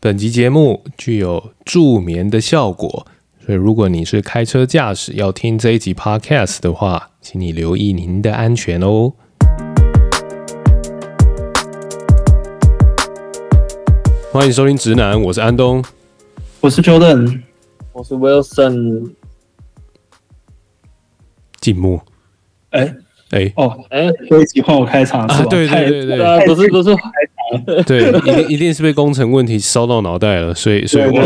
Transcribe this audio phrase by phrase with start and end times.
[0.00, 3.04] 本集节目具有助眠的效果，
[3.44, 9.14] 所以如果你是开车驾驶要听这一集 Podcast 的话，请你留意您的安全哦。
[14.30, 15.84] 欢迎收听直男，我是安东，
[16.60, 17.42] 我是 Jordan，
[17.92, 19.14] 我是 Wilson。
[21.60, 22.00] 静默。
[22.70, 22.96] 哎、欸。
[23.30, 25.44] 哎、欸、哦哎，这一集换我开场是吧？
[25.44, 26.94] 啊，对对对对，不是不是
[27.86, 31.20] 对，一定一定是被工程问题烧到脑袋了，所以所以我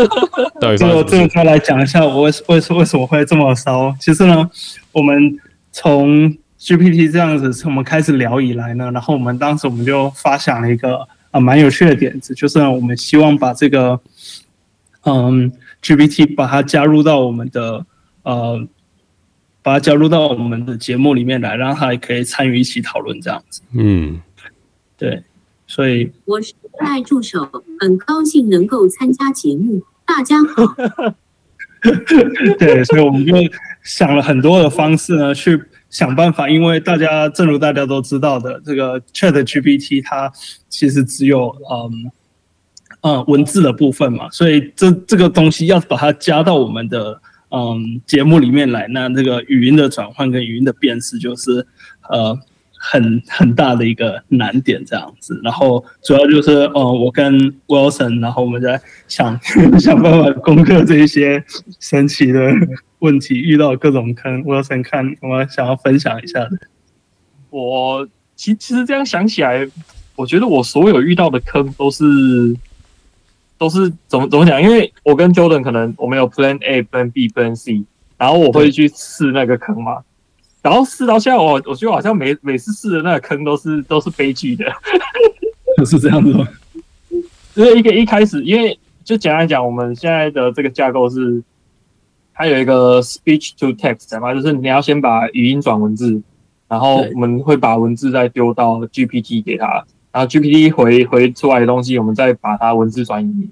[0.60, 3.94] 到底这个这个再来讲一下，我为为为什么会这么烧？
[4.00, 4.50] 其实呢，
[4.92, 5.38] 我们
[5.72, 14.00] 从 GPT 这样子从我们开始聊以来呢，然后我们当时我们就发想了一个啊蛮有趣的点子，就是呢我们希望把这个
[15.04, 15.52] 嗯
[15.82, 17.84] GPT 把它加入到我们的
[18.22, 18.66] 呃。
[19.62, 23.60] 把它加入到我们的节目里面来，让他也可以参与一起讨论这样子。
[23.76, 24.20] 嗯，
[24.96, 25.24] 对，
[25.66, 27.48] 所以我是爱助手，
[27.80, 29.82] 很高兴能够参加节目。
[30.04, 30.74] 大家好。
[32.58, 33.34] 对，所以我们就
[33.82, 36.48] 想了很多的方式呢，去想办法。
[36.48, 40.32] 因为大家，正如大家都知道的，这个 ChatGPT 它
[40.68, 42.12] 其实只有嗯
[43.02, 47.20] 嗯文字的部分嘛，所以这这个东西要把它加到我们的。
[47.48, 51.64] 嗯，节目里面来，那这个语音的转换跟语音的辨识就是
[52.10, 52.36] 呃
[52.78, 55.40] 很很大的一个难点这样子。
[55.42, 57.34] 然后主要就是呃我跟
[57.66, 59.38] Wilson，然后我们在想
[59.80, 61.44] 想办法攻克这一些
[61.80, 62.40] 神奇的
[63.00, 64.42] 问题，遇到各种坑。
[64.44, 66.58] Wilson 看我想要分享一下的。
[67.50, 69.68] 我其其实这样想起来，
[70.14, 72.04] 我觉得我所有遇到的坑都是。
[73.58, 74.62] 都是怎么怎么讲？
[74.62, 77.86] 因为我跟 Jordan 可能我们有 Plan A、Plan B、Plan C，
[78.18, 80.02] 然后我会去试那个坑嘛。
[80.66, 84.64] 然后试到现在，我我觉得好像每每次试的那个坑都是都是悲剧的，
[85.86, 86.44] 是这样子吗？
[87.54, 91.40] 因 为一个一开始，因为就简单讲，我们现在的这个架构是，
[92.34, 96.20] 它有一个 Speech to Text 嘛，就是你要先把语音转文字，
[96.66, 99.84] 然后我们会把文字再丢到 GPT 给它。
[100.10, 103.48] 然后 GPT 回回出来的东西，我们再把它文字转译。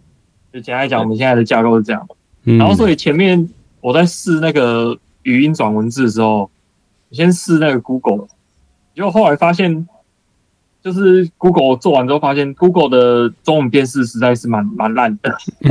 [0.52, 2.08] 就简单讲，我们现在的架构是这样。
[2.42, 3.48] 然后所以前面
[3.80, 6.50] 我在试那个语音转文字的时候，
[7.14, 8.26] 我先试那个 Google，
[8.92, 9.86] 结果后来发现，
[10.82, 15.32] 就是 Google 做完之后发现，Google 的中文辨识实在是蛮蛮烂的。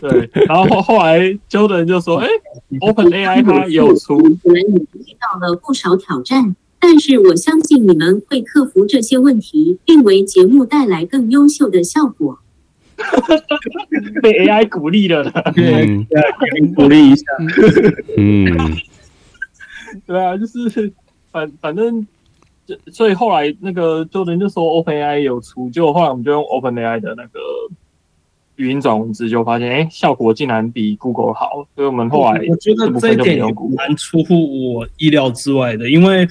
[0.00, 1.20] 对，然后后后来
[1.50, 2.26] Jordan 就说：“哎
[2.80, 4.86] ，OpenAI 它有出，遇
[5.20, 12.38] 到了不少挑战。”但是我相信你们会克服这些问题，并为节目带来更优秀的效果。
[14.22, 16.06] 被 AI 鼓励了，嗯，
[16.74, 17.24] 鼓励一下，
[18.16, 18.74] 嗯，
[20.06, 20.92] 对啊，就是
[21.30, 22.06] 反反正，
[22.92, 27.40] 所以后来那个就人就说 OpenAI 有出，结果后来我们就用 OpenAI 的那个
[28.56, 33.38] 语音转文字，就发现哎、欸，效果竟然比 Google 好，所以我们后来我觉得这一点
[33.76, 36.26] 蛮出乎我意料之外的，因为。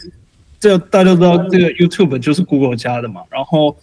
[0.58, 3.22] 这大家都知道，这个 YouTube 就是 Google 加的嘛。
[3.30, 3.76] 然后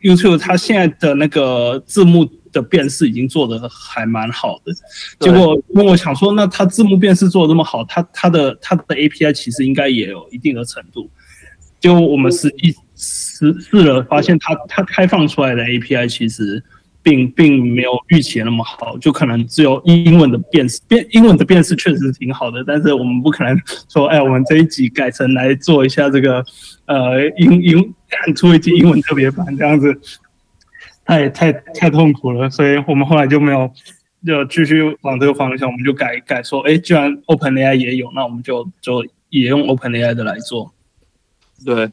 [0.00, 4.72] YouTube 它现在的那个字幕的辨识已经做得还蛮好的。
[5.18, 11.10] 结果，因为我想说，那它字幕辨识做得这么好，它它的它的 API 其实应该也有一定的程度。
[11.80, 16.62] 结果我们实际试试了，发现它它开放出来的 API 其实。
[17.02, 23.58] 并并没有预期那么好，就可能只有英文的辨识，辨英文的辨识确实挺好的，但是我们不可能
[23.90, 26.44] 说，哎，我们这一集改成来做一下这个，
[26.84, 27.94] 呃，英英
[28.36, 29.98] 出一集英文特别版这样子，
[31.10, 33.68] 太太太痛苦了，所以我们后来就没有
[34.24, 40.72] 就继续往这个方向，我们就改改说，哎，既然 OpenAI 也有，那我们就就也用 OpenAI 的来做，
[41.64, 41.90] 对，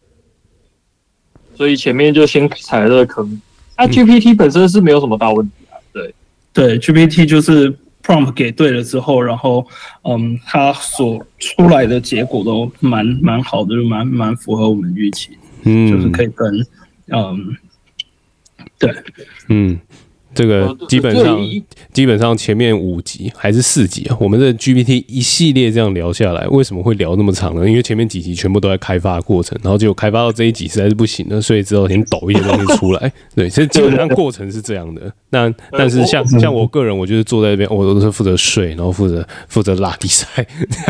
[1.55, 3.41] 所以前面就先踩了这个坑。
[3.75, 6.13] 那、啊、GPT 本身是没有什么大问题啊，对，
[6.53, 9.65] 对，GPT 就是 prompt 给对了之后，然后，
[10.03, 15.31] 嗯，它所出来的结果都蛮蛮好的，就蛮蛮符合我们预期，
[15.63, 16.53] 嗯，就是可以跟，
[17.07, 17.57] 嗯，
[18.79, 18.93] 对，
[19.49, 19.79] 嗯。
[20.35, 21.39] 这个基本上
[21.91, 27.67] 基本上前面五集还是四集啊，我们的 GPT 一系列这样聊下来，为什么会聊那么长呢？
[27.67, 33.11] 因为前面几集全部都在开发过程，然后结果开发到这一集实在是不行了，所以只好先抖一些东西出来。
[33.33, 35.11] 对，所以基本上过程是这样的。
[35.31, 40.27] 那但是像像我个人，我就是坐在这边，我都是负责睡，然后负责负责拉比赛。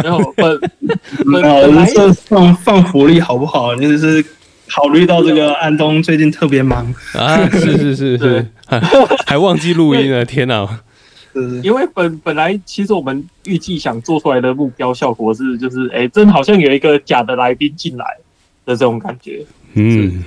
[0.04, 0.60] 然后本
[1.31, 3.74] 本来是放放福利好不好？
[3.78, 4.25] 就是。
[4.69, 6.94] 考虑到这个安东最近特别忙。
[7.14, 8.80] 啊，是是是是，还
[9.25, 10.81] 还忘记录音了，天哪！
[11.62, 18.06] 因为本本来其实我们预计想做出来的目标效果是，就是哎，真好像有一个假的来宾进来
[18.66, 20.24] 的这种感觉，嗯，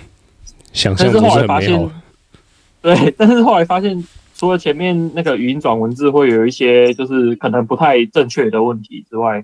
[0.72, 1.90] 想象但是后来发现，
[2.80, 4.04] 对，但是后来发现，
[4.36, 9.42] 除了前面那个语音转文字会有一些就是可能不太正确的问题之外，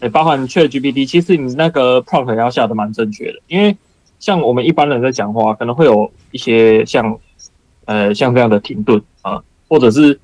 [0.00, 3.76] 也包含 ChatGPT，其实你那个 prompt 要下的蛮正确的，因为
[4.18, 7.18] 像我们一般人在讲话，可能会有一些像
[7.84, 10.18] 呃像这样的停顿啊，或者是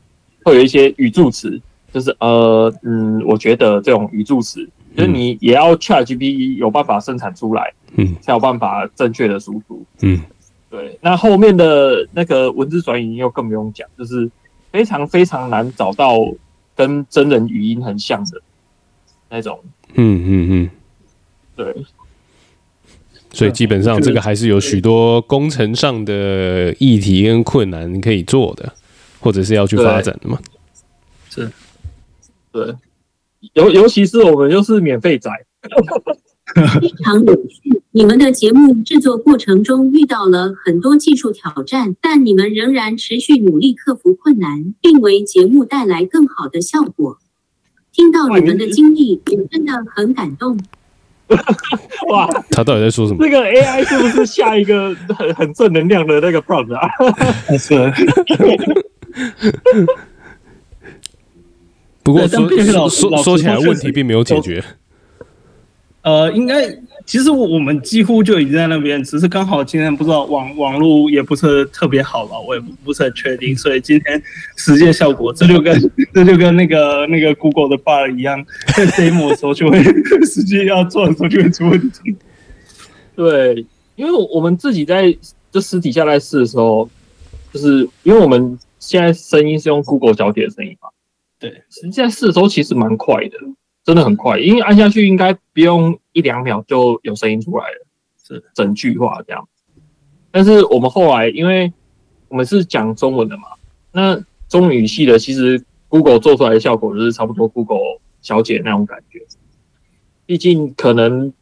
[0.44, 1.60] 会有一些语助词，
[1.92, 10.20] 就是呃嗯，我觉得这种语助词，就是你也要 ChatGPT 有办法生产出来，嗯，才有办法正确的输出，嗯。
[10.70, 14.30] 对，那后面的那个文字转语音又更不用讲，就是
[14.70, 16.12] 非常非常难找到
[16.76, 18.40] 跟真人语音很像的
[19.28, 19.58] 那种。
[19.94, 20.70] 嗯嗯嗯，
[21.56, 21.84] 对。
[23.32, 28.72] 所以基本上这个还是有许多工程上的议题跟困难可以做的，
[29.20, 30.38] 或者是要去发展的嘛。
[31.28, 31.50] 是，
[32.52, 32.74] 对。
[33.54, 35.30] 尤尤其是我们又是免费仔。
[36.80, 37.80] 非常有趣。
[37.92, 47.18] 你们的节目制作过程中遇到了很多技术挑战，但你们仍然持续努力克服困难，并为节目带来更好的效果。
[47.92, 50.58] 听到你们的经历，我真的很感动。
[52.10, 53.18] 哇，他到底在说什么？
[53.24, 56.88] 这个 AI 是不是下一个很很正能量的那个 prompt 啊？
[57.58, 57.92] 是。
[62.02, 64.62] 不过说说说，说起来，问题并没有解决。
[66.02, 66.66] 呃，应该
[67.10, 74.22] 其实我我们几乎就已经在那边，只是刚好今天不知道网网络也不是特别好吧，我也不是很确定，所以今天
[74.54, 75.76] 实践效果这就跟
[76.14, 78.46] 这就跟那个那个 Google 的 bug 一样，
[78.76, 79.82] 在 demo 的时候就会
[80.24, 82.14] 实际要做的时候就会出问题。
[83.16, 83.66] 对，
[83.96, 85.12] 因为我们自己在
[85.50, 86.88] 就私底下在试的时候，
[87.52, 90.88] 就是因为我们现在声音是用 Google 脚底的声音嘛，
[91.40, 93.36] 对，实际在试的时候其实蛮快的。
[93.82, 97.86] 真的很快，因为按下去应该不用一两秒就有声音出来了，
[98.22, 99.48] 是整句话这样。
[100.30, 101.72] 但是我们后来，因为
[102.28, 103.48] 我们是讲中文的嘛，
[103.90, 104.14] 那
[104.48, 107.78] 中文语系的，其实 Google 做出来的效果就是差不多 Google
[108.20, 109.20] 小姐那种感觉。
[110.26, 111.32] 毕竟可能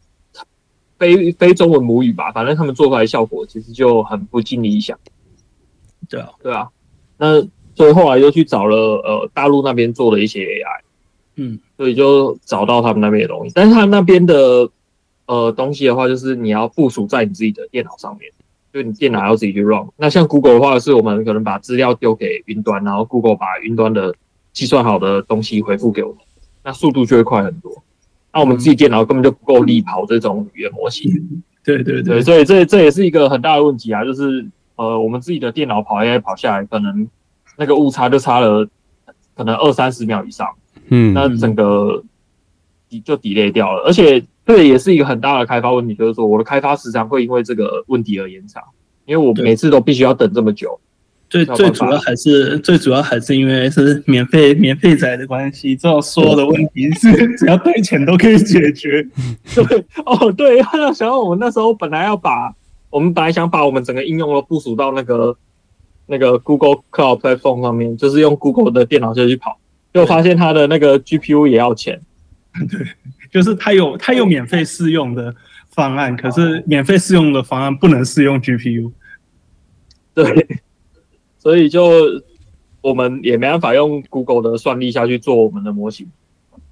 [0.97, 4.99] 非非中文母语吧，反正他们做出来的效果其实就很不尽理想。
[6.09, 6.69] 对啊，对啊。
[7.19, 7.43] 那
[7.75, 10.88] 所以后来又去找了呃大陆那边做的一些 AI。
[11.38, 14.69] 嗯，所以就找到他们那边的东西，但是他那边的
[15.26, 18.31] 呃东西的话，就是你要部署在你自己的电脑上面，
[18.73, 19.87] 就你电脑要自己去 run。
[19.96, 24.14] 那像 Google 的话，是我们可能把资料丢给云端，然后 Google 把云端的
[24.52, 26.19] 计算好的东西回复给我们，
[26.64, 27.73] 那速度就会快很多。
[28.32, 31.11] 那我们自己电脑根本就不够力跑这种语言模型。
[31.64, 34.44] 对对对，所以这这也是一个很大的问题啊，就是
[34.76, 37.08] 呃我们自己的电脑跑 AI 跑下来，可能
[37.56, 38.67] 那个误差就差了
[39.37, 40.49] 可能二三十秒以上。
[40.90, 42.02] 嗯，那整个
[43.05, 48.62] 就 delay 掉了，而且这也是一个很大的开发问题，就是说我的开发时长会因为这个问题而延长，
[49.05, 50.81] 因为我每次都必须要等这么久。
[51.31, 59.06] 最最主要还是最主要还是因为是免费免费仔的关系，这种所有的问题是只要带钱都可以解决。
[59.55, 62.50] 对，哦，对，要想到我们那时候本来要把
[62.88, 65.37] 我们本来想把我们整个应用都部署到那个
[66.06, 69.58] 那个 Google Cloud Platform 上面，就是用 Google 的电脑就去跑。
[69.93, 72.00] 就发现它的那个 GPU 也要钱，
[72.70, 72.87] 对，
[73.31, 75.35] 就是它有它有免费试用的
[75.70, 78.93] 方案，可是免费试用的方案不能试用 GPU，
[80.14, 80.46] 对，
[81.38, 82.23] 所以就
[82.81, 86.06] 我们也没办法用 Google 的算力下去做我们的模型，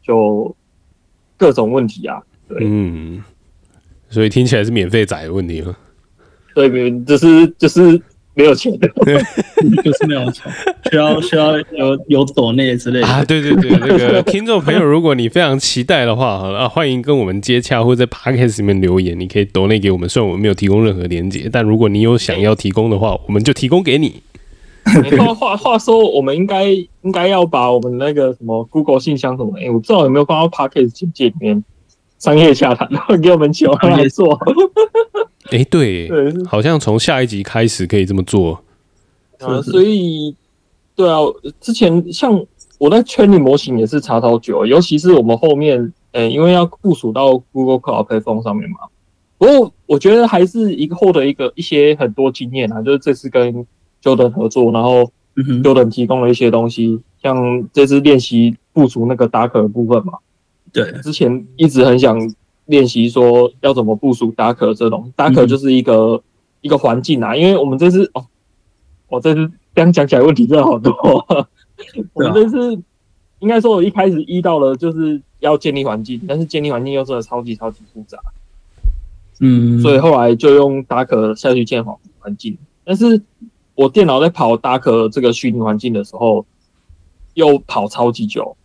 [0.03, 0.55] 就
[1.37, 3.25] 各种问题啊，对，嗯，
[4.09, 5.77] 所以听起来是免费仔的问题吗？
[6.55, 8.01] 对，就是就是。
[8.37, 8.87] 没有钱的，
[9.83, 10.45] 就是没有钱，
[10.91, 13.25] 需要需要有有抖内之类的啊！
[13.25, 20.07] 对对对，那个 听众朋友，如果你非常期待的话，好了，欢迎跟我们接洽，或者在 Podcast 里面留言，你可以抖内给我们。
[20.07, 24.23] 虽然我们没有提供任何连结，但如果你有想要提供的话，我们就提供给你。
[25.19, 31.65] 话话话说，我们应该应该要把我们那个什么 Google 信箱什么，哎，我不知道有没有放到 Podcast 简介里面，
[32.19, 34.39] 商业洽谈，然后给我们钱来做。
[35.51, 38.63] 哎，对，对，好像从下一集开始可以这么做。
[39.41, 40.35] 啊，所以，
[40.95, 41.19] 对啊，
[41.61, 42.45] 之前像
[42.79, 48.77] 我在圈里模型也是查好久，尤其是我们后面，呃，因为要部署到 Google Cloud Platform 上面嘛。
[49.39, 53.67] 不过我觉得还是一个获得一个一些很多经验啊，就是这次跟
[54.03, 60.15] Jordan 合作，然后 Jordan 提供了一些东西，像这次练习部署那个 Docker 的部分嘛。
[60.73, 62.19] 对，之前一直很想。
[62.67, 66.23] 练习说要怎么部署 Docker 这种 Docker 就是一个、嗯、
[66.63, 68.27] 一个环境啊，因为我们这次哦，
[69.09, 70.93] 我这次这样讲起来问题真的好多。
[72.15, 72.81] 我们这次
[73.39, 78.19] 应该说，我一开始遇到了就是要建立环境，但是建立环境又真的超级超级复杂。
[79.41, 83.23] 嗯，所以后来就用 Docker 下去建好环境，但是
[83.75, 86.47] 我电脑在跑 Docker 这个虚拟环境的时候，
[87.35, 88.57] 又跑超级久。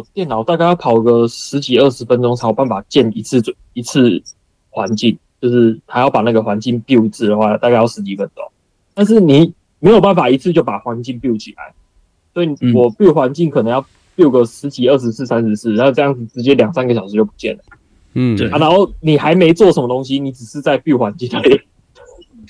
[0.00, 3.42] 我电脑大概要跑个十几二十分钟才有办法建一次
[3.74, 4.22] 一次
[4.70, 8.44] 环境，就是还要把那个环境 build 制的话，大概要十几分钟。
[8.94, 11.72] 但是你没有办法一次就把环境 build 起来，
[12.32, 13.84] 所以我 build 环境可能要
[14.16, 17.62] build 个十几二十次、三十次，然后这样子直接两三个小时就不见了。
[18.14, 21.60] 嗯，对啊，然后你还没做什么东西，你只是在 build 环境而已。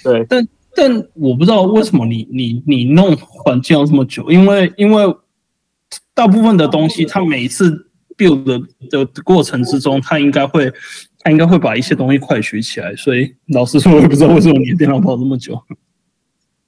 [0.02, 5.04] 对，但但我不知道为什么你你你弄环境要这么久，因为因为
[6.20, 8.60] 大部分的东西，它每一次 build 的
[8.90, 10.70] 的过程之中，它应该会
[11.20, 12.94] 它应该会把一些东西快学起来。
[12.94, 15.58] 所以老实说，我也不知道为什么你的电脑跑这么久。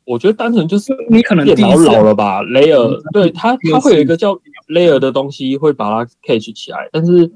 [0.05, 4.35] 我觉得单纯就是你可能电脑老了吧，layer 对它它会有一个叫
[4.69, 7.31] layer 的东西会把它 catch 起来，但是。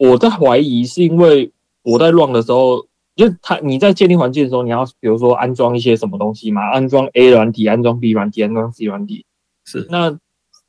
[0.00, 1.50] 我在怀疑是因为
[1.82, 2.86] 我在 run 的时候，
[3.16, 9.26] 就他你在建立环境的时候，你要比如说安装一些什么东西嘛，安装 A 软体，安装 B 软体，安装 C 软体，
[9.64, 9.88] 是。
[9.90, 10.16] 那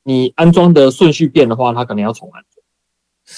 [0.09, 2.65] 你安装的顺序变的话，它可能要重安装。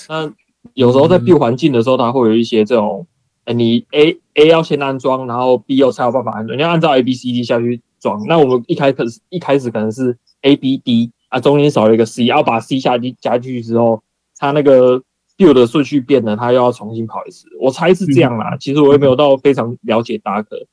[0.07, 0.33] 那
[0.73, 3.05] 有时候在 build 环境的时候，它会有一些这种，
[3.43, 8.25] 哎，你 A A 要先安装，然后 B 又才有办法安装，你要按照 A B C D 下去装。
[8.25, 8.95] 那我们一开始
[9.27, 14.01] 一开始可能是 A B D 啊，中间少了一个 C，然后把 C 下去加进去之后，
[14.37, 15.03] 它那个。
[15.37, 17.47] build 的顺序变了，它又要重新跑一次。
[17.59, 20.67] 我猜是这样啦，其实我也没有到非常了解 Docker。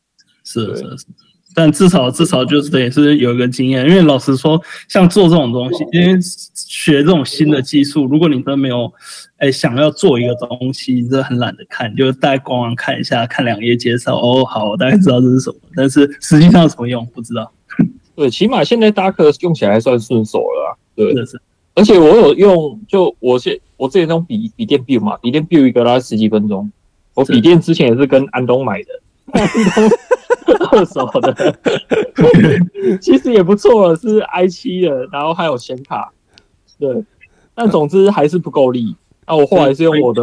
[0.44, 1.06] 是是是，
[1.54, 3.88] 但至少至少就是也是有一个经验。
[3.88, 6.18] 因为老实说，像做这种东西，因为
[6.54, 8.92] 学这种新的技术，如果你真没有
[9.38, 17.50] 哎想要做一个东西，你真的很懒得看，就大概官网看一下，看两页介绍，哦，好，我大概知道这是什么，但是实际上有什么用不知道。
[18.14, 20.74] 对，起码现在 Docker 用起来还算顺手了啊。
[20.96, 21.40] 对，是是。
[21.74, 26.68] 而且我有用，就我现我之前用笔笔电 build 嘛，笔电 build 一个大概十几分钟。
[27.14, 28.88] 我笔电之前也是跟安东买的，
[29.32, 29.88] 安 东
[30.70, 31.58] 二手的，
[33.00, 36.10] 其实也不错了，是 i 七的，然后还有显卡，
[36.78, 37.04] 对，
[37.54, 38.96] 但总之还是不够力。
[39.30, 40.22] 那、啊、我后来是用我的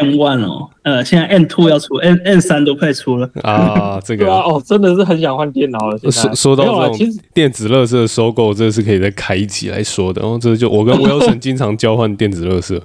[0.00, 5.98] M one 哦，呃，现在 M two 要出，M M 三都快出了啊，这个啊，哦，真的是很想换电脑了。
[5.98, 10.22] 说说到这种电子乐色收购，这是可以再开一集来说的。
[10.22, 12.80] 然后这就我跟 Wilson 经常交换电子乐色。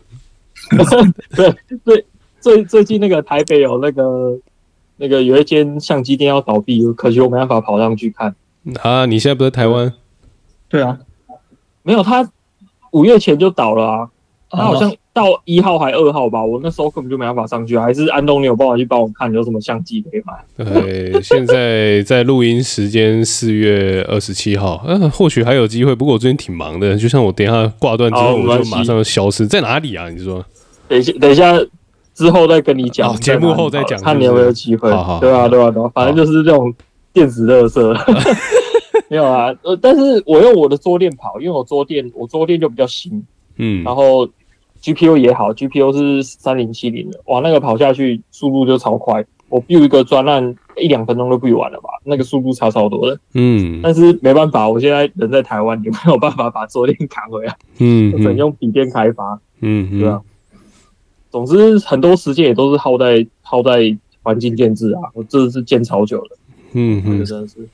[1.35, 1.53] 对，
[1.85, 2.05] 最
[2.41, 4.35] 最最近那个台北有那个
[4.99, 8.35] 那个有一间相机店要倒闭，可惜我没办法跑上去看。
[8.83, 9.91] 啊，你现在不在台湾？
[10.67, 10.99] 对啊，
[11.81, 12.29] 没有，他
[12.91, 14.09] 五月前就倒了啊，
[14.51, 14.93] 他好像。
[15.11, 20.63] 到一号还二号吧，我那时候根本就没办法上去，还是安东尼有办法去帮我看有什么相机可以买。
[20.63, 25.93] 对，现在在录音时间四月二十七号，嗯、 啊，或许还有机会。
[25.93, 30.09] 不过我最近挺忙的，就像我等一下挂断之后，我就马上消失，在哪里啊？
[30.09, 30.45] 你说？
[30.87, 31.53] 等一下，等一下
[32.19, 34.91] 之后再跟你讲，节、哦、目后再讲，看你有没有机会。
[34.91, 36.73] 好好对啊，对啊，对啊，反正就是这种
[37.13, 38.38] 电子垃圾。
[39.09, 44.27] 没有啊，呃，但是我用我的桌垫跑，因为我桌垫，我桌垫就比较新，嗯，然后。
[44.81, 53.19] GPU 也好，GPU 是三零七零的，哇，那个跑下去速度就超快，我 build 一个专案一两分钟都 build 完了吧，那个速度差超多的。
[53.33, 57.53] 嗯，但是没办法，我现在人在台湾，也没有办法把桌垫扛回来。
[57.79, 59.38] 嗯，只能用笔电开发。
[59.59, 60.21] 嗯，对啊。
[61.29, 66.38] 总之，很多时间也都是耗在耗在环境建制啊，我这是建超久了。
[66.74, 67.67] 嗯嗯，真的是。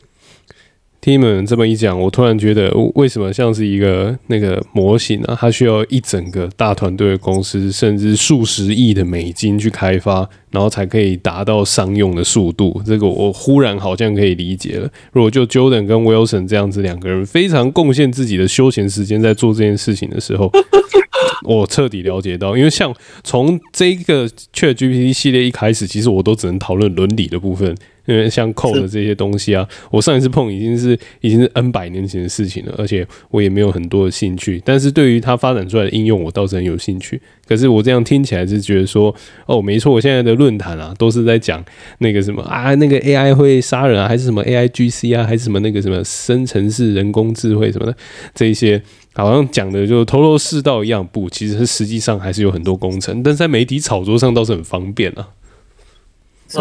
[1.05, 5.37] 听你们这么一讲，我突然觉得，为什么像是一个那个模型呢、啊？
[5.39, 12.81] 它需要一整个大团队的公司，甚至数十亿的美金去开发，然后才可以达到商用的速度。
[12.83, 14.89] 这个我忽然好像可以理解了。
[15.11, 20.51] 如果就 Jordan 跟 Wilson 这样子两个人非常贡献自己的休闲时间在做这件事情的时候，
[21.45, 22.91] 我彻底了解到，因为像
[23.23, 27.77] 从这个 ChatGPT 系列一开始，其实我都只能讨论伦理的部分。
[28.05, 34.61] 因为像 code 的这些东西啊，我上一次碰已经是已经是 N 百年前的事情了，而且我也没有很多的兴趣。
[34.63, 37.21] 但是对于它发展出来的应用，我倒是很有兴趣。
[37.47, 41.63] 可是我这样听起来是觉得说，哦，没错，我现在的论坛啊，都是在讲
[41.99, 47.95] 那个什么啊，那个 AI 会杀人啊，还是什么 AIGC 啊，还是什么那个什么生成式人工智慧什么的，
[48.33, 48.81] 这一些
[49.13, 51.07] 好像讲的就头头是道一样。
[51.11, 55.27] 不，其实实际上还是有很多工程，但在媒体炒作上倒是很方便啊。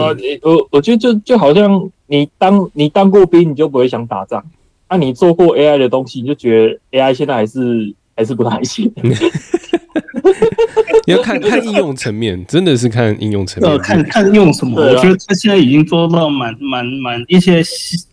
[0.01, 4.45] 啊，你我我觉得就就好像你当你当过兵，你就不会想打仗。
[4.89, 8.93] 那、啊、你做过 AI 的东西，你就觉得 AI 现在还是还是不太行。
[11.07, 13.73] 你要看看应用层面，真的是看应用层面。
[13.73, 14.81] 呃看看用什么？
[14.81, 17.63] 我觉得他现在已经做到蛮蛮蛮一些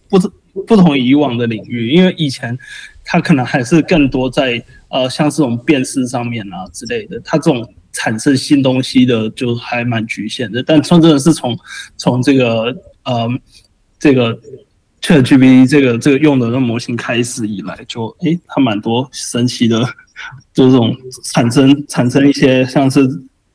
[0.09, 0.17] 不
[0.65, 2.57] 不同以往的领域，因为以前
[3.05, 7.67] 他可能还是更多在呃像这种辨识上面啊之类的，他这种。
[7.93, 11.57] 产生新东西的就还蛮局限的，但真正的是从
[11.97, 13.29] 从这个呃
[13.99, 14.39] 这个
[15.01, 19.83] ChatGPT 这个这个用的那模型开始以来就，就诶它蛮多神奇的，
[20.53, 20.95] 就这种
[21.25, 23.01] 产生产生一些像是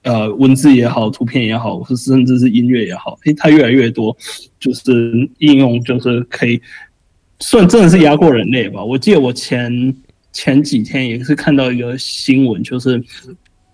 [0.03, 4.15] 呃文字也好，图片也好，甚至是音乐也好，诶它越来越多，
[4.61, 6.61] 就是应用就是可以
[7.41, 8.85] 算真的是压过人类吧。
[8.85, 9.97] 我记得我前
[10.33, 13.03] 前几天也是看到一个新闻，就是。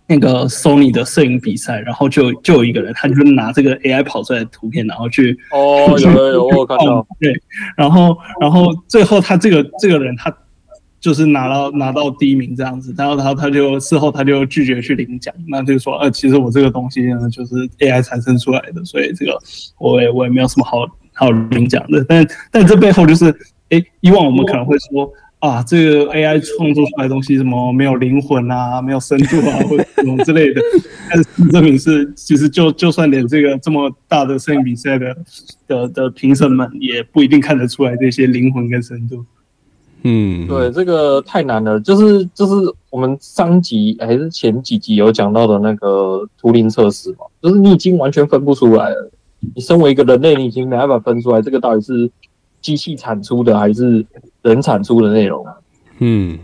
[0.07, 7.33] 那个 Sony 的摄影比赛，然后就就有一个人，他就拿这个 AI 跑出来的图片，然后去哦，有有有，我看到，对，
[7.77, 10.35] 然后然后最后他这个这个人他
[11.01, 19.39] 就是拿到拿到第一名这样子，然后然后他就事后他就拒绝去领奖，那就说呃，其实我这个东西呢就是 AI 产生出来的，所以这个
[19.79, 23.35] 我也我也没有什么好好领奖的，但但这背后就是，
[23.71, 25.11] 哎，以往我们可能会说。
[25.43, 30.61] 啊，这个 AI 创作出来的东西，什么没有灵魂啊， 没有深度啊，或者什么之类的，
[31.11, 35.17] 但是证明是，其实就就算连这个这么大的摄影比赛的
[35.67, 39.25] 的的评审们，也不一定看得出来这些灵魂跟深度。
[40.05, 42.53] 嗯，对，这个太难了，就是就是
[42.91, 49.11] 我们上集还是前几集有讲到的那个图灵测试嘛，就是你已经完全分不出来了。
[49.57, 52.09] 你身为一个人类，你已经没办法分出来这个到底是
[52.63, 54.07] 机器产出的还是。
[54.43, 55.47] 人产出的内容，
[56.01, 56.37] 嗯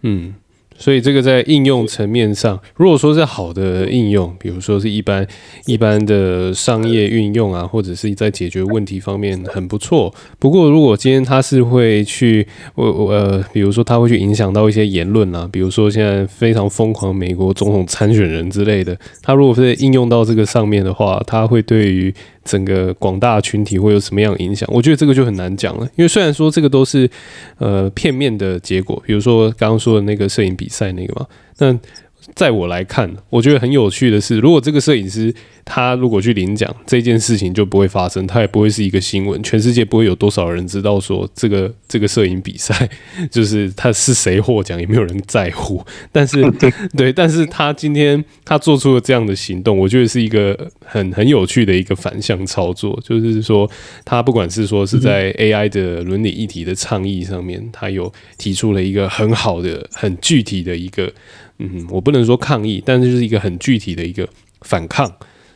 [0.00, 0.34] 嗯，
[0.80, 5.24] 所以这个在应用层面上，如果说是好的应用，比如说是一般
[5.66, 10.12] 一般的商业运用啊，或者是在解决问题方面很不错。
[10.38, 22.12] 不过，如果今天它是会去我我呃，比如说它会去影响到一些言论啊，比如说现在非常疯狂美国总统参选人之类的，它如果是应用到这个上面的话，它会对于。
[22.42, 24.68] 整个广大群体会有什么样的影响？
[24.72, 27.08] 我觉得这个就很难讲了，因为虽然说这个都是
[27.58, 31.26] 呃片面的结果，比如说刚刚说的那个摄影比赛那个嘛，
[31.58, 31.78] 那。
[32.34, 35.34] 在我来看，我觉得很有趣的是，如果这个摄影师
[35.64, 42.88] 他如果去领奖，这件事情就不会发生，他也不会是一个新闻，全世界不会有多少人知道说这个 这个摄影比赛
[43.30, 45.84] 就是他是谁获奖，也没有人在乎。
[46.10, 46.42] 但是
[46.96, 53.70] 对，但是他今天他做出了这样的行动，我觉得是一个很很有趣的一个反向操作，就是说
[54.04, 61.12] 他不管是说是在 AI 的伦理议题的倡议上面，他有提出了一个很好的、很具体的一个。
[61.60, 64.28] 嗯，我不能说抗议，但是就是一个很具体的一个
[64.62, 65.10] 反抗。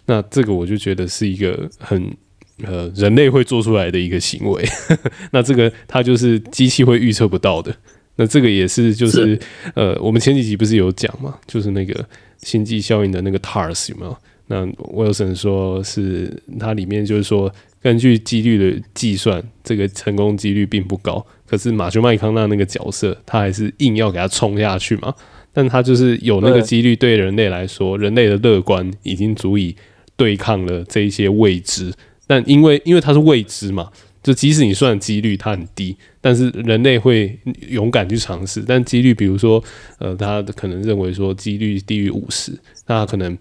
[0.07, 2.14] 那这个我就觉得是一个很
[2.62, 4.62] 呃人类会做出来的一个行为。
[5.33, 7.75] 那这个它就是机器会预测不到的。
[8.17, 9.40] 那这个也是就是，是
[9.75, 12.07] 呃，我们前几集不是有讲嘛，就是那个
[12.43, 14.17] 星际效应的那个 TARS 有没有？
[14.47, 21.25] 那 Wilson 说是它里面就是说，根据几率的计算，这个成功几率并不高。
[21.47, 25.14] 可是马修麦康纳那个角色，他还是硬要给他冲下去嘛。
[25.55, 29.75] 但它就是有那个几率，对人类来说，人类的乐观已经足以
[30.17, 31.90] 对抗了这一些未知。
[32.27, 33.90] 但因为因为它是未知嘛，
[34.23, 37.38] 就即使你算几率它很低，但是人类会
[37.69, 38.64] 勇敢去尝试。
[38.67, 39.62] 但几率，比如说，
[39.99, 43.38] 呃，他可能认为说几率低于五十，那可能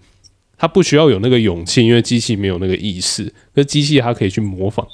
[0.56, 4.86] 他不需要有那个勇气，因为机器没有那个意识，那机器它可以去模仿，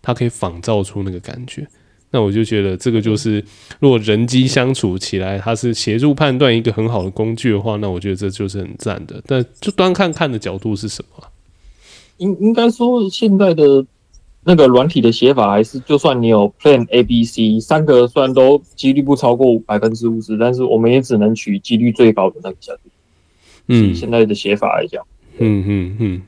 [0.00, 1.66] 它可以仿造出那个感觉。
[2.10, 3.44] 那我就觉得这个就是，
[3.80, 9.22] 如果人机相处起来，它是协助判断一个很好的工具的话，那我觉得这就是很赞的。
[9.26, 11.24] 但就端看看的角度是什么？
[12.16, 13.84] 应应该说，现在的
[14.44, 22.80] 那个软体的写法还是，就算你有 Plan A、B、C 三个，虽然都几率不超过百分之五十，但是我们也只能取几率最高的那个下去。
[23.66, 25.04] 嗯，现在的写法来讲，
[25.36, 26.22] 嗯嗯嗯，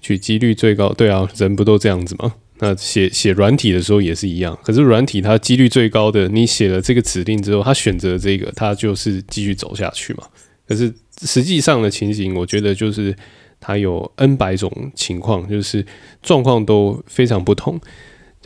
[0.00, 2.34] 取几率最高，对啊，人不都这样子吗？
[2.64, 10.22] 那写写软体的时候也是一样，可是软体它几率最高的，你写了这个指令之后，它选择这个，它就是继续走下去嘛。
[10.68, 13.12] 可是实际上的情形，我觉得就是
[13.60, 15.84] 它有 N 百种情况，就是
[16.22, 17.80] 状况都非常不同。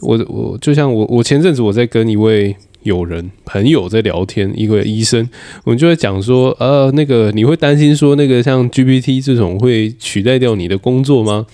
[0.00, 5.28] 我我就像我我前阵子我在跟一位友人朋友在聊天，一位医生，
[5.64, 11.46] 我们就在讲说，呃，那个你会担心说那个像 GPT 这种会取代掉你的工作吗？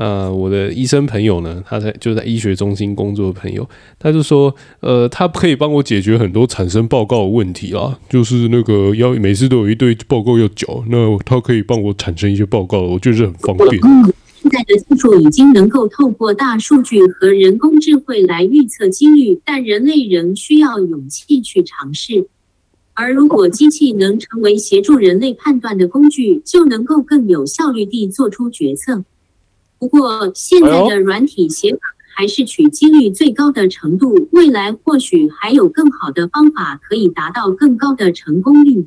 [0.00, 13.78] 呃，我的医生朋友呢，他在就在医学中心工作的朋友，他就说，呃，他可以帮我解决很多产生报告的问题啊，就是那个要每次都有一堆报告要缴，那他可以帮我产生一些报告，我觉得是很方便。
[14.40, 22.26] 现在的技术已经能够透过大数据和人工智慧来预测几率，但人类仍需要勇气去尝试。
[22.94, 29.04] 而如果机器能成为协助人类判断的工具，就能够更有效率地做出决策。
[29.80, 31.80] 不过，现在的软体写法
[32.14, 34.28] 还是取几率最高的程度。
[34.30, 38.86] 未来或许还有更好的方法可以达到更高的成功率。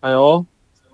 [0.00, 0.44] 哎呦，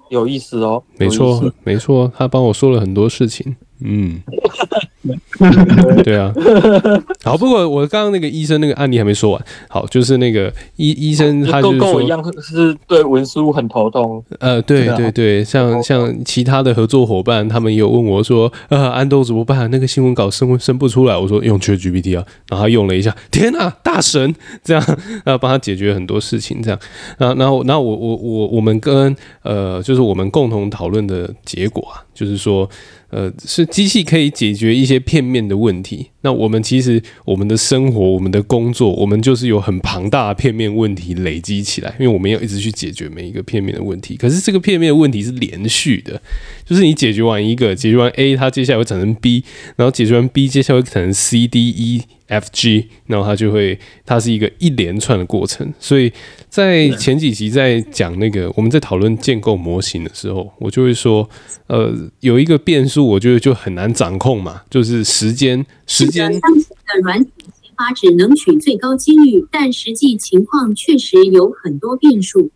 [0.08, 0.84] 有意思哦！
[0.98, 3.56] 没错，没错，他帮我说了很多事情。
[3.80, 4.22] 嗯。
[6.04, 6.32] 对啊，
[7.24, 9.44] 好，不过我刚刚那个医生那个案例还没说完。
[9.68, 14.22] 好，就是那个医医生，他就跟我一样是对文书很头痛。
[14.40, 19.70] 呃，对对对，像像其他的合作伙伴，他们也有问我说，呃，安东怎么办？
[19.70, 21.16] 那个新闻稿生生不出来。
[21.16, 24.84] 我说用 ChatGPT 啊，然后他用了一下，天哪，大神，这样，
[25.24, 26.78] 然后帮他解决很多事情，这样。
[27.16, 32.68] 然后然后然后我我我我们跟呃，就是我们共同讨论的结果啊，就是说。
[33.10, 36.09] 呃，是机器可以解决一些片面的问题。
[36.22, 44.16] 那我们其实我们的生活、我们的工作，我们就是有很庞大的片面问题累积起来，因为我们要一直去解决每一个片面的问题。
[44.16, 46.20] 可是这个片面的问题是连续的，
[46.64, 49.44] 就是你解决完一个，解决完 A，它接下来会产生 B，
[49.76, 52.02] 然后解决完 B，接下来会产生 C、D、E。
[52.30, 55.68] F G，然后它就会，它是一个一连串的过程。
[55.80, 56.12] 所以
[56.48, 61.28] 在前几集在讲那个我们在讨论建构模型的时候，我就会说，
[61.66, 66.38] 呃，有一个变数，我觉得就很难掌控嘛，就是时间，时间。
[66.40, 72.50] 当前的软体开发只能取最高几率，但实际情况确实有很多变数。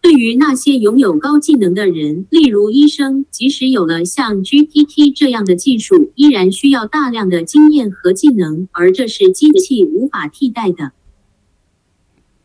[0.00, 10.92] 对于那些拥有高技能的人，例如医生，即使有了像 GPT 这样的技术，依然需要大量的经验和技能，而这是机器无法替代的。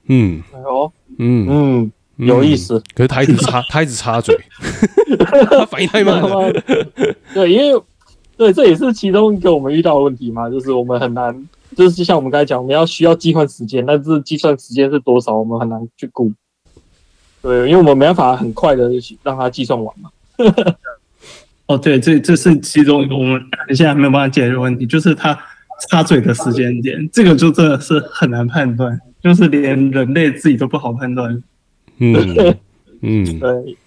[0.08, 2.82] 嗯，哦，嗯嗯，有意思。
[2.94, 4.38] 可是他一直插，他一直插嘴，
[5.20, 6.52] 他反应太慢了。
[7.34, 7.82] 对，因为
[8.38, 16.32] 对，这也是其中一个我们遇到的问题嘛，就是我们很难，就是就像我们刚才讲，我们要需要计算时间，但是计算时间是多少，我们很难去估。
[17.42, 18.92] 对，因为我们没办法很快的
[19.24, 20.10] 让它计算完嘛。
[21.68, 25.38] 哦，对，这这是其中一个我们现在还没有办法解决的问题，就是它
[25.90, 31.42] 插嘴的时间点，这个就真的是很难判断，就是连人类自己都不好判断。
[32.00, 32.14] 嗯
[33.02, 33.78] 嗯，对。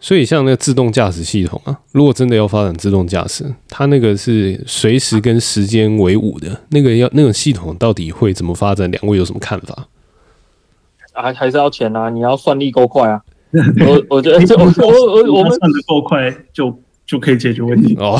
[0.00, 8.90] 所以像那个自动驾驶系统啊，如果真的要发展自动驾驶，它那个是随时跟时间为伍的，那个要那种系统到底会怎么发展？
[8.90, 9.88] 两位有什么看法？
[11.12, 12.08] 还还是要钱啊！
[12.10, 13.20] 你要算力够快啊！
[13.84, 18.16] 我我觉得就我我我们算的够快就，就就可以解决问题哦。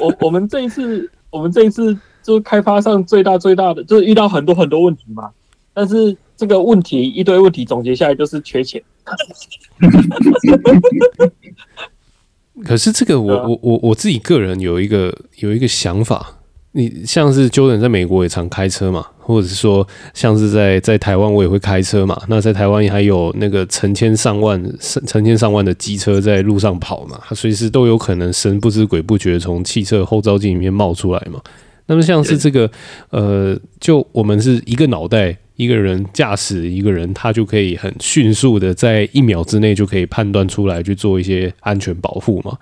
[0.00, 5.28] 我我我们这一次我们这一次就开发上最大最大的就是遇到很多很多问题嘛。
[5.74, 8.82] 但是这个问题一堆问题总结下来就是缺钱。
[12.64, 16.38] 可是这个我我我我自己个人有一个有一个想法。
[16.74, 22.20] 你像是 Jordan 在美国也常开车嘛，或者是说像是在在台湾我也会开车嘛。
[22.26, 31.40] 那在台湾还有那个成千上万、成千上万的机车在路上跑嘛，它随时都有可能神不知鬼不觉从汽车后照镜里面冒出来嘛。
[31.86, 32.70] 那么像是这个
[33.10, 42.58] 呃，就我们是一个脑袋一个人驾驶一个人，他就可以很迅速的在一秒之内就可以判断出来去做一些安全保护嘛。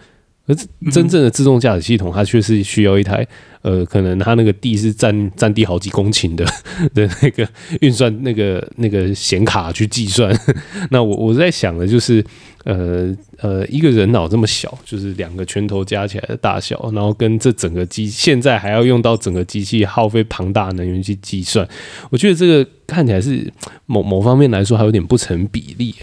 [0.51, 3.27] 而真正的自动驾驶系统，它却是需要一台。
[3.63, 6.43] 呃，可能它那个地是占占地好几公顷的
[6.95, 7.47] 的那个
[7.83, 10.35] 运算那个那个显卡去计算。
[10.91, 12.25] 那我我在想的就是，
[12.65, 21.69] 呃呃，一个人脑这么小，就是两个拳头加起来的大小，然后跟这整个机现在还要用到整个机器耗费庞大能源去计算，
[22.09, 23.53] 我觉得这个看起来是
[23.85, 25.95] 某某方面来说还有点不成比例。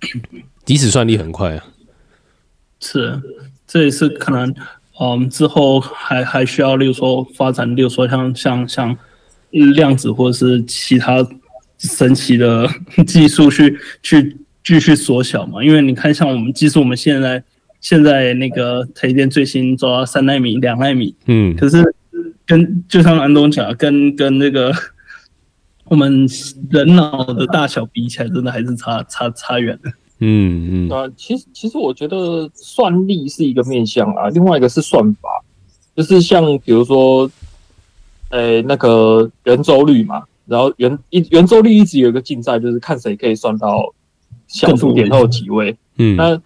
[0.66, 1.64] 即使算力很快啊，
[2.80, 3.20] 是，
[3.66, 4.54] 这也是可能。
[5.02, 8.98] 嗯，之后还还需要，例如说发展，例如说像像像
[9.50, 11.26] 量子或者是其他
[11.78, 12.68] 神奇的
[13.06, 15.64] 技术去去继续缩小嘛？
[15.64, 17.42] 因为你看，像我们，即使我们现在
[17.80, 21.82] 现在那个台积电最新做到三纳米、两纳米，嗯，可是
[22.44, 24.70] 跟就像安东讲，跟跟那个
[25.84, 26.28] 我们
[26.70, 29.90] 人脑的大小比起来，真的还是差差差远了。
[30.20, 35.28] 嗯嗯啊，其实其实我觉得算力是一个面向啊，另外一个是算法，
[35.96, 37.30] 就是像比如说，
[38.28, 43.94] 诶、欸、那个圆周率嘛，然后圆一圆周率一直有一个竞赛，就是看谁可以算到
[44.46, 45.74] 小数点后几位。
[45.96, 46.38] 嗯，那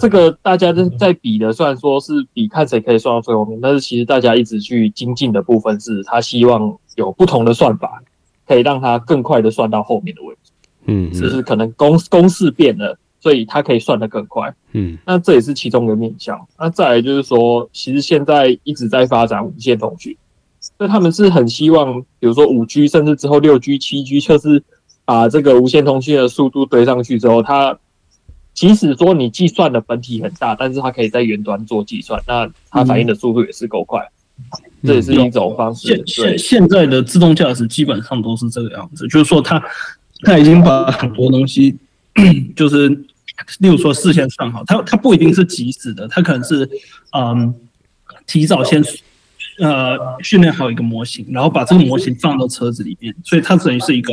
[0.00, 8.02] 这个大家在在比的，虽然说是比看谁可以算到最后面，但是其实大家一直去精进的部分是，他希望有不同的算法，
[8.48, 10.52] 可以让他更快的算到后面的位置。
[10.86, 12.98] 嗯，只是可能公公式变了。
[13.22, 16.36] 所以它可以算得更快，嗯，那这也是其中一个面向。
[16.58, 20.16] 那再来就是说，其实现在一直在发展无线通讯，
[20.76, 24.60] 所以他们是很希望，比如说五 G，甚至之后六 G、七 G，就是
[25.04, 27.78] 把这个无线通讯的速度堆上去之后，它
[28.54, 34.00] 即使说你计算的本体很大，但是它可以在远端做计算，那它反应的速度也是够快，
[34.82, 35.86] 嗯，这也是一种方式。
[35.86, 39.62] 现现现在的自动驾驶基本上都是这个样子，就是说它
[40.22, 41.76] 它已经把很多东西
[42.56, 43.00] 就是。
[43.60, 46.68] 例如说，事先算好，它它不一定是即时的，它可能是，
[47.16, 47.54] 嗯，
[48.26, 48.82] 提早先
[49.58, 54.12] 呃训练好一个模型，然后把这个模型放到车子里面，所以它等于是一个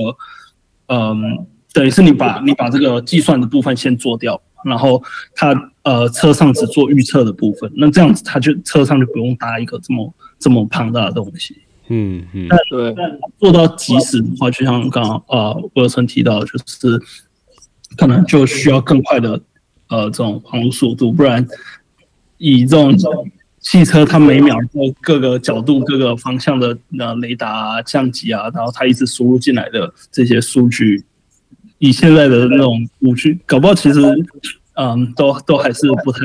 [0.87, 5.03] 嗯，等于是你把你把这个计算的部分先做掉，然后
[5.35, 11.57] 它呃车上只做预测的部分，那这样子它就车上就不用搭一个这么这么庞大的东西。
[11.91, 17.01] 嗯嗯，但对，但做到即时的话，就像刚刚呃沃森提到，就是
[17.97, 19.39] 可能就需要更快的
[19.89, 21.45] 呃这种网络速度，不然
[22.37, 22.95] 以这种
[23.59, 31.03] 汽车它每秒在各个角度、各个方向的呃雷达啊、相机啊，然后它一直输入进来的这些数据，
[31.77, 33.99] 以现在的那种五 G，搞不好其实
[34.75, 36.19] 嗯都都还是不太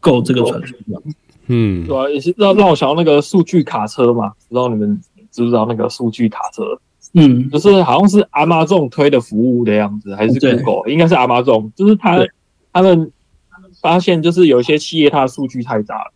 [0.00, 1.02] 够这个传输的。
[1.46, 6.80] 嗯，对啊，也是让让我想到那个数据卡车嘛，不知道你们知不知道那个数据卡车？
[7.14, 10.90] 嗯，就是好像是 Amazon 推的服务的样子，还是 Google？
[10.90, 12.18] 应该是 Amazon，就是他
[12.72, 13.10] 他们
[13.80, 16.12] 发现就是有一些企业它的数据太大了，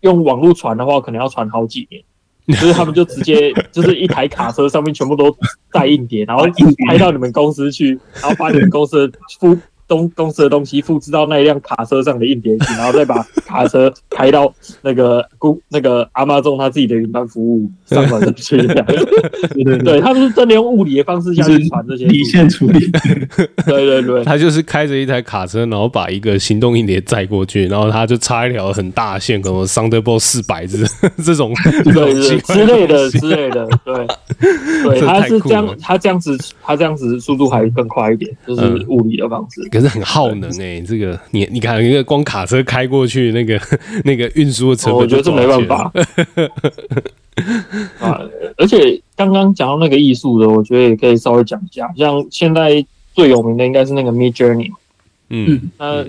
[0.00, 5.36] 用网络传的话可能要传好几年，所 以他们就直接就是一台卡车上面全部都
[5.70, 6.44] 带硬碟，然后
[6.88, 9.56] 开到你们公司去，然后把你们公司的付。
[9.92, 14.50] 东公司的东西复制到那一辆卡车上的硬碟去，然后再把卡车开到
[14.80, 18.56] 那个公那个 Amazon 他自己的云端服务上面去。
[19.52, 22.90] 对对对，他们是真的用物理的方式下去传这些离线处理。
[23.66, 30.78] 对对对，他就是开着一台卡车，然后把一个行动硬碟载过去，然后他就插一条很大的线，可能 Thunderbolt 四百这
[31.22, 31.52] 这种
[31.84, 33.68] 对对之类的之类的。
[33.84, 34.06] 对
[34.84, 39.60] 对，他是这样，他这样子，他这样子速度还更快一点，就是物理的方式。
[39.82, 43.60] 是很耗能哎、欸，这个你你看一个光卡车开过去，那个
[44.04, 45.92] 那个运输的成本，我觉得这没办法
[48.00, 48.20] 啊。
[48.56, 51.92] 而且刚刚讲到那个艺术的，我觉得也可以稍微讲一下。
[51.96, 54.70] 像现在最有名的应该是那个 Midjourney，
[55.28, 56.04] 嗯，那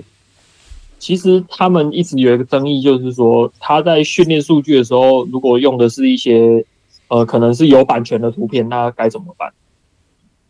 [0.98, 6.64] 其实他们一直有一个争议，就是说他在训练数据的时候，如果用的是一些
[7.08, 9.52] 呃可能是有版权的图片，那该怎么办？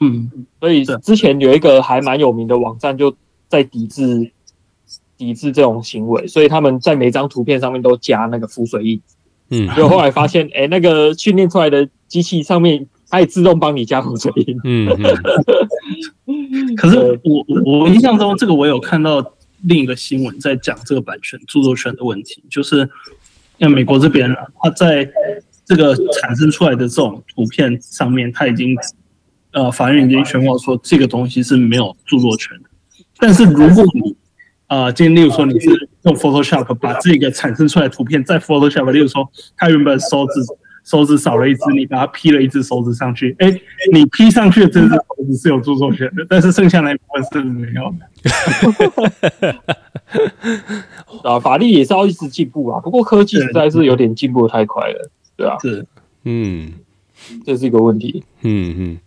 [0.04, 3.14] 嗯，所以之前有一个还蛮有名的网站就
[3.48, 4.32] 在抵制
[5.16, 9.00] 抵制这种行为，所以他们在每张图片上面都加那个浮水印。
[9.50, 14.58] 嗯，就后来发现，哎、欸，那个训练出来的机器上面它也自动帮你加浮水印。
[14.64, 14.88] 嗯，
[16.26, 22.88] 嗯 可是我我印象中这个我有看到另一个新闻在讲这个版权著作权的问题，就是
[23.60, 25.08] 像美国这边，它在
[25.64, 28.74] 这个产生出来的这种图片上面，它已经。
[29.54, 32.64] 呃，法院已经宣告说这个东西是没有著作权的。
[33.18, 34.16] 但是如果你，
[34.66, 35.70] 呃，今天例如说你是
[36.02, 40.32] 用 Photoshop 把这个产生出来的图片在 Photoshop，例如说他原本手指
[40.84, 43.48] 手指少了一只，你把它 P 了一只手指上去，哎，
[43.92, 49.60] 你 P 上去的这只手指是有著作权的，但是剩下那一部分是没有的。
[51.30, 52.80] 啊，法律也是要一直进步啊。
[52.80, 55.86] 不过科技实在是有点进步的太快了，对啊，是，
[56.24, 56.72] 嗯，
[57.46, 58.98] 这是一个问题，嗯嗯。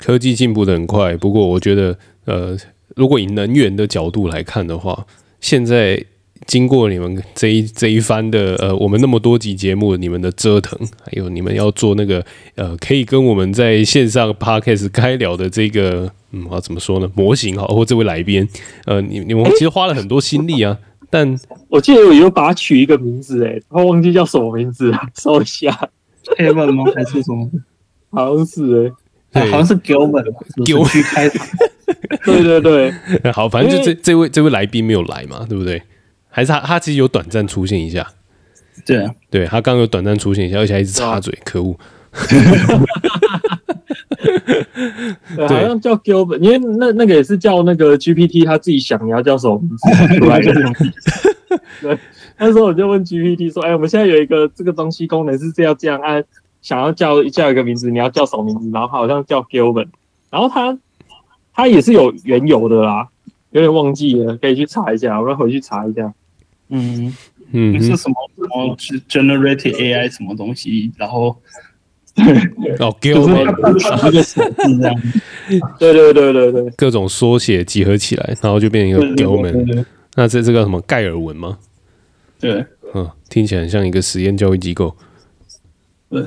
[0.00, 2.56] 科技进步的很快，不过我觉得，呃，
[2.94, 5.06] 如果以能源的角度来看的话，
[5.40, 6.02] 现在
[6.46, 17.10] 经过你们这一这一番的，呃，我们那么多集节目，你们的折腾，还有你们要做那个，呃，可以跟我们在线上 podcast 开聊的这个，嗯，啊怎么说呢？
[17.14, 18.46] 模型好，或这位来宾，
[18.84, 20.78] 呃，你你们其实花了很多心力啊，
[21.10, 21.36] 但
[21.68, 25.90] 我记得我有把它取一个名字，诶，我忘记叫什么名字了，搜一下
[26.36, 26.84] ，Kevin 吗？
[26.94, 27.50] 还是什么？
[28.10, 28.92] 好像是诶。
[29.42, 31.46] 好像是 Gilman，Gilman 开场。
[32.24, 32.92] 对对对，
[33.32, 35.80] 好，反正就这这位这位来宾没有来嘛，对不对？
[36.28, 38.06] 还是他他其实有短暂出现一下。
[38.84, 41.78] 对啊，对他刚刚有短暂出现一下，而且还一直插嘴，可恶。
[45.36, 50.52] 对，好像叫 Gilman，因为那那个也是叫那个 GPT，他自己想你要叫什么名字出来的。
[51.80, 51.96] 对，
[52.38, 56.24] 那时候我就问 GPT 说：“哎，我们现在有一个这个东西功能是这样这样按。”
[56.66, 58.68] 想要叫叫一个名字，你要叫什么名字？
[58.72, 59.86] 然后好像叫 Gilman，
[60.30, 60.76] 然后他
[61.54, 63.06] 他也是有缘由的啦，
[63.52, 66.12] 有点忘记了，可以去查一下，我要回去查一下。
[66.70, 67.14] 嗯
[67.52, 68.76] 嗯，是什么什么
[69.08, 70.90] generated AI 什么东西？
[70.96, 71.40] 然后
[72.80, 73.54] 哦，Gilman。
[75.78, 79.84] 对对对对对，各种缩写集合起来，然后就变成一个 Gilman。
[80.16, 81.58] 那这这个什么盖尔文吗？
[82.40, 84.96] 对，嗯，听起来很像一个实验教育机构。
[86.10, 86.24] 对。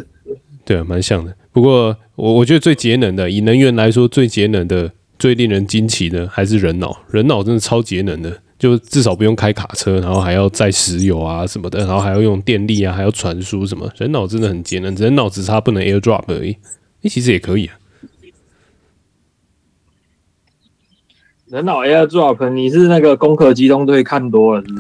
[0.70, 1.36] 对啊，蛮像的。
[1.52, 6.96] 不过我我觉得最节能的，以能源来说，最节能的、最令人惊奇的，还是人脑。
[7.10, 13.92] 人脑真的超节能的，就至少不用开卡车，然后还要载石油啊什么的，然后还要用电力啊，还要传输什么。
[13.98, 16.56] 人脑真的很节能，人脑只差不能 AirDrop 而已。
[17.02, 17.79] 诶，其实也可以啊。
[21.50, 24.80] 人脑 AirDrop，你是那个攻壳机动队看多了是不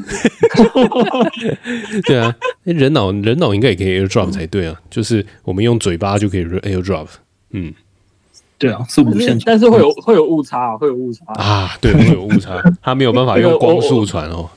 [1.41, 2.01] 是？
[2.05, 7.07] 对啊，人脑人脑应该也可以 AirDrop 才对啊，就是我们用嘴巴就可以 AirDrop。
[7.53, 7.73] 嗯，
[8.59, 14.47] 对啊，是无线，但是会有会有误差，会有误差啊，对，会有误差，它没有办法 用光速传哦。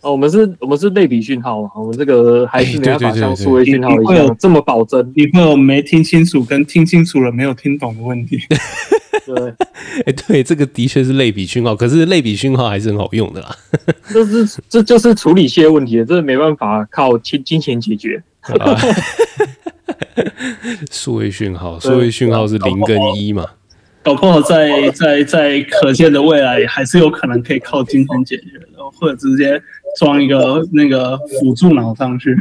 [0.00, 5.12] 哦，我们是，我们是类比讯号嘛，我们这个还是没办法像数位讯号一样这么保真。
[5.14, 8.38] 你会有没听清楚跟听清楚了没有听懂的问题。
[9.34, 9.50] 对，
[10.06, 13.56] 哎、欸，对，这个的确是类比讯号，可是类比讯号还是很好用的啦。
[14.08, 18.22] 这是这就是处理些问题，这没办法靠金金钱解决。
[20.90, 23.46] 数位讯号，数位讯号是零跟一嘛？
[24.02, 28.66] 搞不好在在在可见的未来，还是有可能可以靠金钱解决的，
[28.98, 29.60] 或者直接
[29.98, 32.34] 装一个那个辅助脑上去。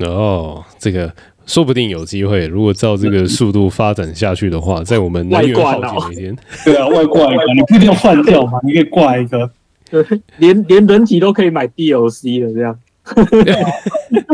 [0.00, 1.12] 哦，这个。
[1.46, 9.50] 说不定有机会，如果照这个速度发展下去的话， 在我们能源耗尽的一天， 对啊，外挂一个，你不一定要换掉嘛， 你可以挂一个，
[9.90, 10.02] 对，
[10.38, 12.78] 连连人体都可以买 DLC 的这样，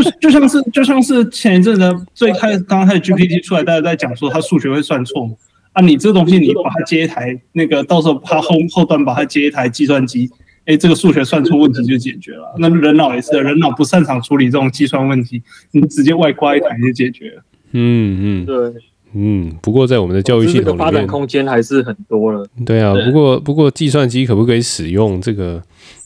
[0.02, 5.34] 就就像是就像是前一阵子最开始刚开始 GPT 出来，大家在讲说它数学会算错嘛，
[5.72, 10.30] 啊，你这个东西你把它接一台那个，到时候它后后端把它接一台计算机。
[10.66, 12.54] 哎，这个数学算出问题就解决了。
[12.58, 15.42] 那人脑也是，人脑不擅长处理这种计算问题，
[15.72, 17.42] 你直接外挂一台就解决了。
[17.72, 18.82] 嗯嗯，对，
[19.14, 19.52] 嗯。
[19.62, 22.46] 不过在我们的教育系统里面，发展空间还是很多了。
[22.64, 25.60] 对啊，不过不过计算机可不可以使用这个？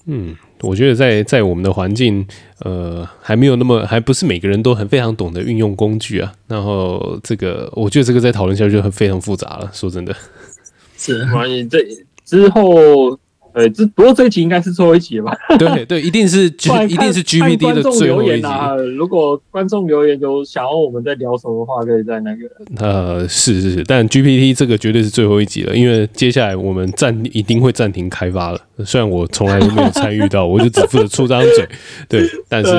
[0.06, 2.26] 嗯，我觉得在在我们的环境，
[2.60, 6.32] 呃，还没有那么，还不是每个人都很非常懂得运用工具啊。
[6.46, 9.70] 然后这个，我觉得这个再讨论下去就很非常复杂了。
[9.72, 10.14] 说真的，
[10.96, 11.78] 是关于这
[12.24, 13.18] 之后。
[13.54, 15.36] 对，这不过这一集应该是最后一集了吧？
[15.56, 18.74] 对对，一定是 G，一定是 GPT 的最后一集啊！
[18.74, 22.48] 如果观众留言有想要我们在聊什么的话，可以在那个……
[22.78, 28.60] 呃，是是是，但 GPT 这个绝对是最后一集了，因为接下来我们暂一定会暂停开发了。
[28.84, 31.68] 虽然我从来都没有参与到， 我就只负责出张嘴，
[32.08, 32.72] 对，但是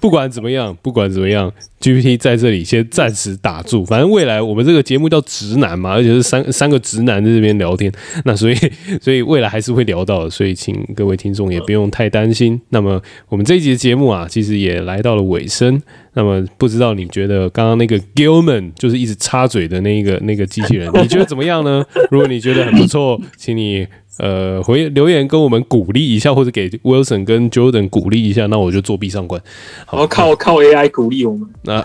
[0.00, 1.52] 不管怎么样，不管怎么样。
[1.80, 7.92] GPT 在这里先暂时打住，反正未来我们这个节目叫直男嘛，而且是三三个直男在这边聊天，
[8.24, 8.54] 那所以
[9.02, 12.58] 所以未来还是会聊到的，所以请各位听众也不用太担心。
[12.70, 15.82] 那么我们这一集的节目啊，其实也来到了尾声。
[16.14, 21.84] 那么不知道你觉得刚刚那个 Gilman 就是一直插嘴的那个那个机器人，你觉得怎么样呢？
[22.10, 23.86] 如果你觉得很不错，请你。
[24.18, 29.40] 呃，回留言跟我们鼓励一下，或者给 Wilson 跟 Jordan 鼓励一下，那我就作弊上关。
[29.86, 31.48] 好，靠靠 AI 鼓励我们。
[31.64, 31.82] 那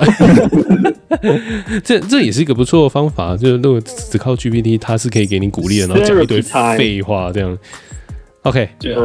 [1.83, 7.57] 这这也是一个不错的方法，就是如果只靠 GPT，它是可以给你鼓励的，然后讲一堆废话这样。
[8.43, 8.95] OK，对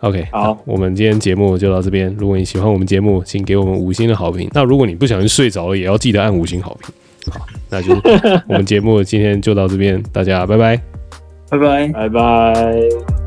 [0.00, 2.14] ，OK，好，我们今天节目就到这边。
[2.18, 4.50] 如果你喜欢我们节目，请给我们五星的好评。
[4.52, 6.92] 那如果你不小心睡着了，也要记得按五星好评。
[7.32, 7.94] 好，那就
[8.48, 10.91] 我们节目今天就到这边，大家拜拜。
[11.52, 13.21] 拜拜，拜拜。